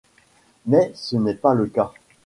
Mais 0.65 0.91
ce 0.95 1.15
n'est 1.15 1.35
pas 1.35 1.53
le 1.53 1.67
cas. 1.67 1.93